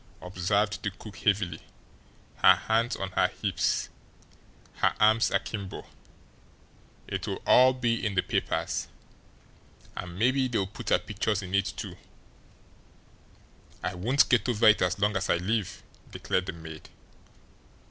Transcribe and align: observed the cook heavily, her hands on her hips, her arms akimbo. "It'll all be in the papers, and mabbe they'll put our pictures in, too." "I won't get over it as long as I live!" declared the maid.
observed 0.19 0.81
the 0.81 0.89
cook 0.89 1.15
heavily, 1.17 1.61
her 2.37 2.55
hands 2.55 2.95
on 2.95 3.11
her 3.11 3.27
hips, 3.43 3.89
her 4.77 4.95
arms 4.99 5.29
akimbo. 5.29 5.85
"It'll 7.07 7.39
all 7.45 7.73
be 7.73 8.03
in 8.03 8.15
the 8.15 8.23
papers, 8.23 8.87
and 9.95 10.17
mabbe 10.17 10.51
they'll 10.51 10.65
put 10.65 10.91
our 10.91 10.97
pictures 10.97 11.43
in, 11.43 11.53
too." 11.61 11.97
"I 13.83 13.93
won't 13.93 14.27
get 14.27 14.49
over 14.49 14.69
it 14.69 14.81
as 14.81 14.97
long 14.97 15.15
as 15.15 15.29
I 15.29 15.37
live!" 15.37 15.83
declared 16.09 16.47
the 16.47 16.53
maid. 16.53 16.89